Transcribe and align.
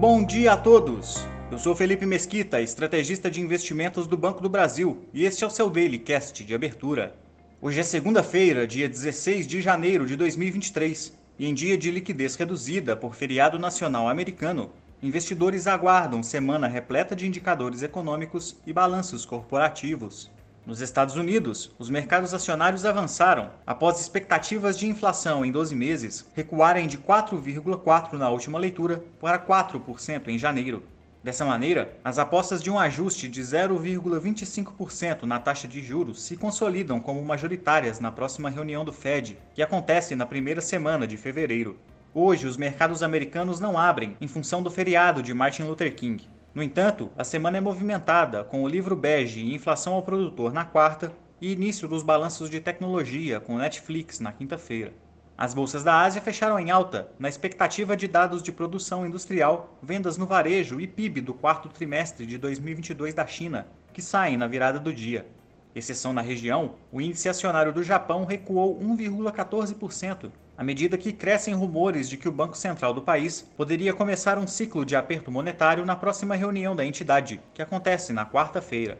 Bom 0.00 0.24
dia 0.24 0.54
a 0.54 0.56
todos! 0.56 1.26
Eu 1.52 1.58
sou 1.58 1.76
Felipe 1.76 2.06
Mesquita, 2.06 2.58
estrategista 2.58 3.30
de 3.30 3.38
investimentos 3.38 4.06
do 4.06 4.16
Banco 4.16 4.40
do 4.40 4.48
Brasil, 4.48 5.04
e 5.12 5.26
este 5.26 5.44
é 5.44 5.46
o 5.46 5.50
seu 5.50 5.68
Daily 5.68 5.98
Cast 5.98 6.42
de 6.42 6.54
abertura. 6.54 7.14
Hoje 7.60 7.80
é 7.80 7.82
segunda-feira, 7.82 8.66
dia 8.66 8.88
16 8.88 9.46
de 9.46 9.60
janeiro 9.60 10.06
de 10.06 10.16
2023, 10.16 11.12
e 11.38 11.46
em 11.46 11.52
dia 11.52 11.76
de 11.76 11.90
liquidez 11.90 12.34
reduzida 12.34 12.96
por 12.96 13.14
feriado 13.14 13.58
nacional 13.58 14.08
americano, 14.08 14.70
investidores 15.02 15.66
aguardam 15.66 16.22
semana 16.22 16.66
repleta 16.66 17.14
de 17.14 17.26
indicadores 17.26 17.82
econômicos 17.82 18.56
e 18.66 18.72
balanços 18.72 19.26
corporativos. 19.26 20.30
Nos 20.70 20.80
Estados 20.80 21.16
Unidos, 21.16 21.74
os 21.80 21.90
mercados 21.90 22.32
acionários 22.32 22.84
avançaram 22.84 23.50
após 23.66 23.98
expectativas 23.98 24.78
de 24.78 24.86
inflação 24.86 25.44
em 25.44 25.50
12 25.50 25.74
meses 25.74 26.24
recuarem 26.32 26.86
de 26.86 26.96
4,4% 26.96 28.12
na 28.12 28.30
última 28.30 28.56
leitura 28.56 29.02
para 29.20 29.36
4% 29.36 30.28
em 30.28 30.38
janeiro. 30.38 30.84
Dessa 31.24 31.44
maneira, 31.44 31.98
as 32.04 32.20
apostas 32.20 32.62
de 32.62 32.70
um 32.70 32.78
ajuste 32.78 33.26
de 33.26 33.42
0,25% 33.42 35.24
na 35.24 35.40
taxa 35.40 35.66
de 35.66 35.82
juros 35.82 36.22
se 36.22 36.36
consolidam 36.36 37.00
como 37.00 37.20
majoritárias 37.20 37.98
na 37.98 38.12
próxima 38.12 38.48
reunião 38.48 38.84
do 38.84 38.92
Fed, 38.92 39.36
que 39.52 39.64
acontece 39.64 40.14
na 40.14 40.24
primeira 40.24 40.60
semana 40.60 41.04
de 41.04 41.16
fevereiro. 41.16 41.80
Hoje, 42.14 42.46
os 42.46 42.56
mercados 42.56 43.02
americanos 43.02 43.58
não 43.58 43.76
abrem 43.76 44.16
em 44.20 44.28
função 44.28 44.62
do 44.62 44.70
feriado 44.70 45.20
de 45.20 45.34
Martin 45.34 45.64
Luther 45.64 45.92
King. 45.96 46.28
No 46.52 46.64
entanto, 46.64 47.12
a 47.16 47.22
semana 47.22 47.58
é 47.58 47.60
movimentada, 47.60 48.42
com 48.42 48.64
o 48.64 48.68
livro 48.68 48.96
bege 48.96 49.40
e 49.40 49.54
inflação 49.54 49.94
ao 49.94 50.02
produtor 50.02 50.52
na 50.52 50.64
quarta 50.64 51.12
e 51.40 51.52
início 51.52 51.86
dos 51.86 52.02
balanços 52.02 52.50
de 52.50 52.60
tecnologia 52.60 53.38
com 53.38 53.56
Netflix 53.56 54.18
na 54.18 54.32
quinta-feira. 54.32 54.92
As 55.38 55.54
bolsas 55.54 55.84
da 55.84 56.00
Ásia 56.00 56.20
fecharam 56.20 56.58
em 56.58 56.68
alta, 56.72 57.08
na 57.20 57.28
expectativa 57.28 57.96
de 57.96 58.08
dados 58.08 58.42
de 58.42 58.50
produção 58.50 59.06
industrial, 59.06 59.78
vendas 59.80 60.18
no 60.18 60.26
varejo 60.26 60.80
e 60.80 60.88
PIB 60.88 61.20
do 61.20 61.32
quarto 61.32 61.68
trimestre 61.68 62.26
de 62.26 62.36
2022 62.36 63.14
da 63.14 63.26
China, 63.28 63.68
que 63.92 64.02
saem 64.02 64.36
na 64.36 64.48
virada 64.48 64.80
do 64.80 64.92
dia. 64.92 65.28
Exceção 65.72 66.12
na 66.12 66.20
região, 66.20 66.74
o 66.90 67.00
índice 67.00 67.28
acionário 67.28 67.72
do 67.72 67.84
Japão 67.84 68.24
recuou 68.24 68.76
1,14%, 68.80 70.32
à 70.60 70.62
medida 70.62 70.98
que 70.98 71.10
crescem 71.10 71.54
rumores 71.54 72.06
de 72.06 72.18
que 72.18 72.28
o 72.28 72.32
Banco 72.32 72.54
Central 72.54 72.92
do 72.92 73.00
país 73.00 73.40
poderia 73.56 73.94
começar 73.94 74.36
um 74.36 74.46
ciclo 74.46 74.84
de 74.84 74.94
aperto 74.94 75.30
monetário 75.30 75.86
na 75.86 75.96
próxima 75.96 76.36
reunião 76.36 76.76
da 76.76 76.84
entidade, 76.84 77.40
que 77.54 77.62
acontece 77.62 78.12
na 78.12 78.26
quarta-feira. 78.26 78.98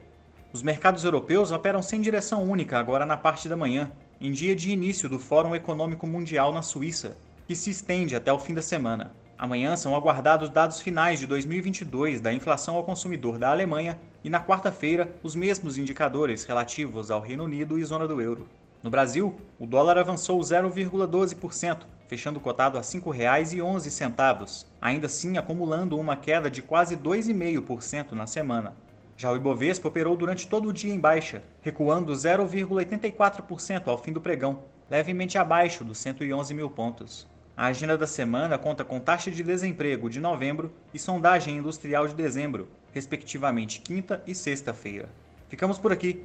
Os 0.54 0.62
mercados 0.62 1.04
europeus 1.04 1.52
operam 1.52 1.82
sem 1.82 2.00
direção 2.00 2.44
única 2.44 2.78
agora 2.78 3.04
na 3.04 3.14
parte 3.14 3.46
da 3.46 3.58
manhã, 3.58 3.92
em 4.18 4.32
dia 4.32 4.56
de 4.56 4.70
início 4.70 5.06
do 5.06 5.18
Fórum 5.18 5.54
Econômico 5.54 6.06
Mundial 6.06 6.50
na 6.50 6.62
Suíça, 6.62 7.14
que 7.46 7.54
se 7.54 7.68
estende 7.68 8.16
até 8.16 8.32
o 8.32 8.38
fim 8.38 8.54
da 8.54 8.62
semana. 8.62 9.12
Amanhã 9.36 9.76
são 9.76 9.94
aguardados 9.94 10.48
dados 10.48 10.80
finais 10.80 11.20
de 11.20 11.26
2022 11.26 12.22
da 12.22 12.32
inflação 12.32 12.76
ao 12.76 12.84
consumidor 12.84 13.36
da 13.36 13.50
Alemanha 13.50 13.98
e 14.24 14.30
na 14.30 14.42
quarta-feira 14.42 15.14
os 15.22 15.34
mesmos 15.34 15.76
indicadores 15.76 16.42
relativos 16.44 17.10
ao 17.10 17.20
Reino 17.20 17.44
Unido 17.44 17.78
e 17.78 17.84
zona 17.84 18.08
do 18.08 18.18
euro. 18.18 18.48
No 18.82 18.88
Brasil, 18.88 19.36
o 19.58 19.66
dólar 19.66 19.98
avançou 19.98 20.40
0,12%, 20.40 21.82
fechando 22.08 22.40
cotado 22.40 22.78
a 22.78 22.80
R$ 22.80 22.86
5,11, 22.86 24.66
ainda 24.80 25.06
assim 25.06 25.36
acumulando 25.36 25.98
uma 25.98 26.16
queda 26.16 26.50
de 26.50 26.62
quase 26.62 26.96
2,5% 26.96 28.12
na 28.12 28.26
semana. 28.26 28.74
Já 29.18 29.30
o 29.30 29.36
Ibovespa 29.36 29.86
operou 29.86 30.16
durante 30.16 30.48
todo 30.48 30.70
o 30.70 30.72
dia 30.72 30.94
em 30.94 30.98
baixa, 30.98 31.42
recuando 31.60 32.10
0,84% 32.10 33.88
ao 33.88 33.98
fim 33.98 34.14
do 34.14 34.20
pregão, 34.20 34.62
levemente 34.90 35.36
abaixo 35.36 35.84
dos 35.84 35.98
111 35.98 36.54
mil 36.54 36.70
pontos. 36.70 37.28
A 37.54 37.66
agenda 37.66 37.98
da 37.98 38.06
semana 38.06 38.56
conta 38.56 38.82
com 38.82 38.98
taxa 38.98 39.30
de 39.30 39.42
desemprego 39.42 40.08
de 40.08 40.18
novembro 40.18 40.72
e 40.94 40.98
sondagem 40.98 41.58
industrial 41.58 42.08
de 42.08 42.14
dezembro, 42.14 42.66
respectivamente 42.94 43.82
quinta 43.82 44.22
e 44.26 44.34
sexta-feira. 44.34 45.10
Ficamos 45.50 45.78
por 45.78 45.92
aqui. 45.92 46.24